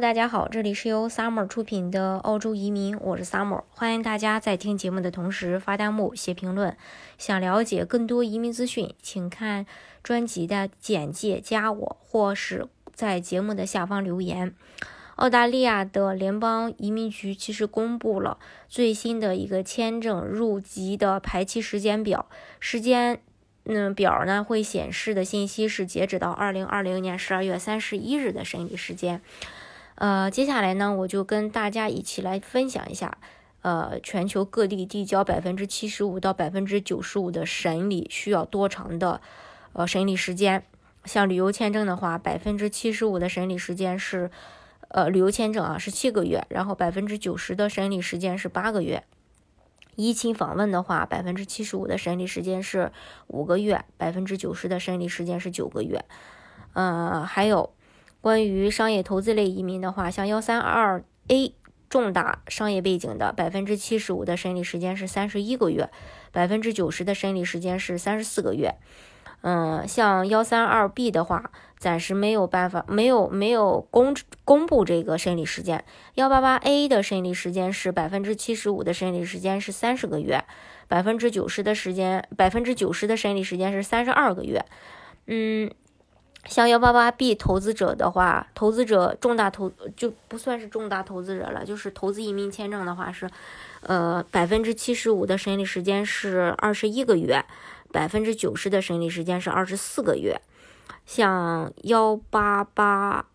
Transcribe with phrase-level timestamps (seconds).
[0.00, 6.76] 大家好，这里是由 Summer 出品的澳洲移民，我是 Summer，欢迎大家在听节目的同时发弹幕、写评论。
[7.16, 9.66] 想了解更多移民资讯，请看
[10.04, 14.54] 专辑的简介，加我，或是在节目的下方留言。
[15.16, 18.38] 澳大利亚的联邦移民局其实公布了
[18.68, 22.28] 最新的一个签证入籍的排期时间表，
[22.60, 23.20] 时间
[23.64, 29.20] 嗯表呢会显示的信息是截止到二零二零年十二月三十一日的审理时间。
[29.98, 33.18] 呃，接下来呢，我就跟大家一起来分享一下，
[33.62, 39.20] 呃，全球各地递交百分之七十五到百分之九十五的审理需要多长的，
[39.72, 40.62] 呃，审理时间。
[41.04, 44.30] 像旅游签证的话，百分之七十五的审理时间是，
[44.86, 49.02] 呃，旅游签证啊是七个月，然后百分之九十的审理时间是八个月。
[49.96, 52.92] 疫情访问的话，百分之七十五的审理时间是
[53.26, 56.04] 五个月，百分之九十的审理时间是九个月。
[56.74, 57.72] 呃，还有。
[58.20, 61.54] 关于商业投资类移民的话，像幺三二 A
[61.88, 65.88] 重大商业背景的，百分之七十五的审理时间是三十一个月，
[66.32, 68.74] 百分之九十的审理时间是三十四个月。
[69.42, 75.84] 嗯，像幺三二 B 的话，暂时没有办法，没有没有公公布这个审理时间。
[76.14, 80.44] 幺八八 A 的审理时间是百分之七十五的审理时间是三十个月，
[80.88, 84.64] 百分之九十的时间，百分之九十的审理时间是三十二个月。
[85.26, 85.70] 嗯。
[86.46, 93.28] 像幺八八 B 投资者的话，投资者重大投就不算是重大投资者了，就是投资移民签证的话是，
[93.82, 97.44] 呃，百分之七十五的审理时间是二十一个月，
[97.92, 100.40] 百分之九十的审理时间是二十四个月。
[101.04, 103.26] 像幺八八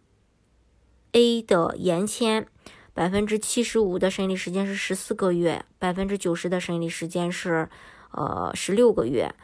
[1.11, 2.47] A 的延签，
[2.95, 7.69] 百分之七十五的审理时间是十四个月，百分之九十的审理时间是
[8.11, 9.35] 呃十六个月。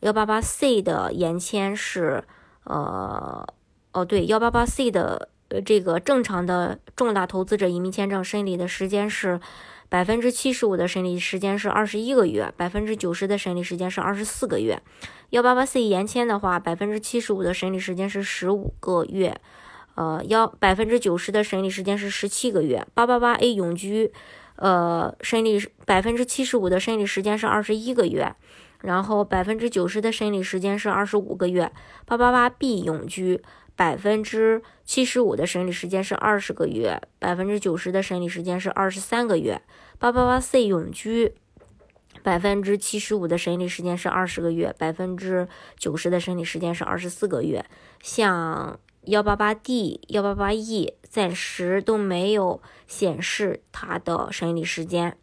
[0.00, 2.24] 幺八八 C 的延签是。
[2.68, 3.46] 呃，
[3.92, 9.40] 哦，对，幺八八 C 的呃这个正常的重大投资者移民签证审理的时间是
[9.88, 14.78] 百分之七十五的审理时间是二十一个月，百分之九十的审理时间是二十四个月。
[15.30, 19.34] 幺八八 C 延签的话，百分之七十五的审理时间是十五个月，
[19.94, 22.86] 呃，幺百分之九十的审理时间是十七个月。
[22.92, 24.12] 八八八 A 永居，
[24.56, 28.34] 呃，审理百分之七十五的审理时间是二十一个月。
[28.88, 31.70] 然后百分之九十的审理时间是二十五个月，
[32.06, 33.42] 八八八 B 永居
[33.76, 39.60] 百分之七十五的审理时间是二十个月，百分之九十的审理时间是二十三个月，
[39.98, 41.34] 八八八 C 永居
[42.22, 45.46] 百分之七十五的审理时间是二十个月，百分之
[45.76, 47.62] 九十的审理时间是二十四个月。
[48.02, 55.18] 像幺八八 D、幺八八 E 暂时都没有显示它的审理时间。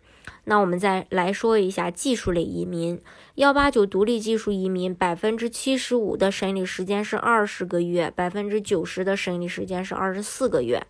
[0.45, 3.01] 那我们再来说一下技术类移民，
[3.35, 10.85] 幺八九独立技术移民，百分之七十五的审理时间是二十个月，百分之九十的审理时间是二十四个月。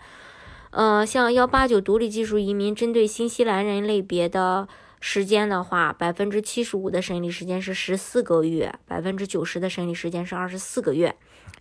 [0.71, 4.67] 呃，像幺八九独立技术移民，针对新西兰人类别的
[5.07, 11.15] 时间的话，百分之七十五的审理时间是十四个月，百分之九十的审理时间是二十四个月。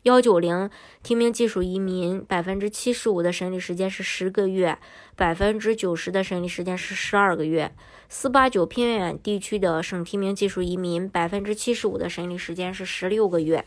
[0.05, 0.71] 幺九零
[1.03, 4.79] 提名技术移民，百分之七十五的审理时间是十个月，
[5.15, 7.71] 百分之九十的审理时间是十二个月。
[8.09, 13.67] 四八九偏远地区的省提名技术移民，百分之七十五的审理时间是十六个月，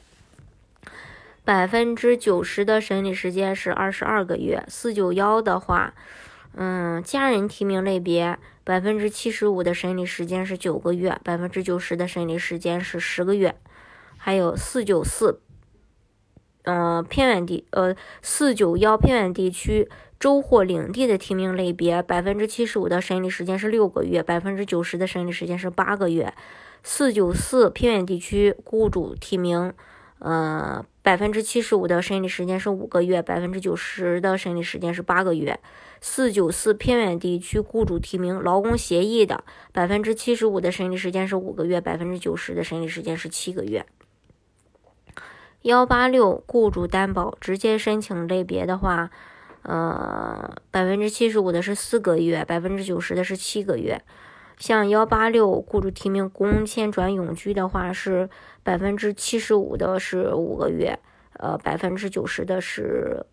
[1.46, 4.64] 百分之九十的审理时间是二十二个月。
[4.68, 5.94] 四九幺的话，
[6.53, 13.56] 嗯，家人提名类别，百分之七十五的审理时间是九个月，百分之九十的审理时间是十个月。
[14.18, 15.41] 还有四九四。
[16.63, 19.88] 嗯，偏远地呃四九幺偏远地区
[20.19, 26.34] 州或领地的提名类别，百分之七十五的审理时间是六个月，百分之九十的审理时间是八个月。
[26.84, 29.72] 四九四偏远地区雇主提名，
[30.19, 35.57] 呃，百分之七十五的审理时间是五个月，百分之九十的审理时间是八个月。
[36.02, 43.85] 四九四偏远地区雇主提名劳工协议的，百分之七十五的审理时间是五个月，百分之九十的审理时间是七个月。
[45.63, 49.09] 幺八六雇主担保直接申请类别的话，
[49.63, 54.01] 呃，百分之七十五的是四个月，百分之九十的是七个月。
[54.57, 58.30] 像幺八六雇主提名工签转永居的话，是
[58.63, 60.98] 百分之七十五的是五个月，
[61.33, 63.25] 呃，百分之九十的是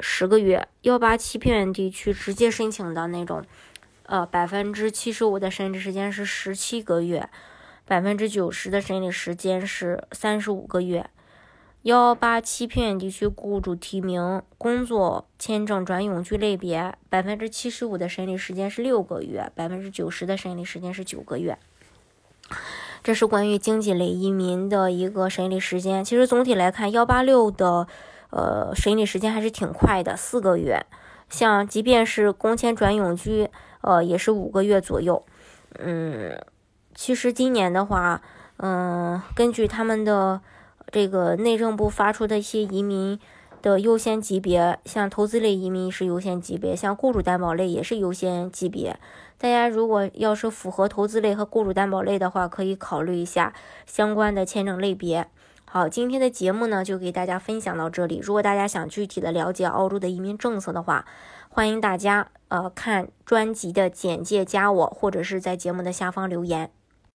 [0.00, 0.68] 十个月。
[0.82, 3.44] 幺八七偏远地区直接申请的那种，
[4.04, 7.28] 呃，百分之七十五的审理时间是十七个月，
[7.84, 11.08] 百分之九十的审理时间是三十五个月。
[11.82, 21.56] 幺八七偏远地区雇主提名工作签证转永居类别，百分之七十五的审理时间是六个月，百分之九十的审理时间是九个月。
[23.04, 26.04] 这是关于经济类移民的一个审理时间。
[26.04, 27.86] 其实总体来看，幺八六的
[28.36, 30.84] 呃审理时间还是挺快的，四个月。
[31.30, 33.48] 像即便是工签转永居，
[33.80, 35.24] 呃，也是五个月左右。
[35.78, 36.38] 嗯，
[36.94, 38.20] 其实今年的话，
[38.58, 40.42] 嗯，根据他们的
[40.92, 43.18] 这个内政部发出的一些移民
[43.62, 49.00] 的优先级别，像投资类移民是优先级别，像雇主担保类也是优先级别。
[49.38, 53.52] 大家如果要是符合投资类和雇主担保类的话，可以考虑一下
[53.84, 55.26] 相关的签证类别。
[55.76, 58.18] 好，今天的节目呢就给大家分享到这里。
[58.22, 61.04] 如果大家想具体的了解澳洲的移民政策的话，
[61.50, 66.70] 欢迎大家呃看专辑的简介加我，或者是在节目的下方留言。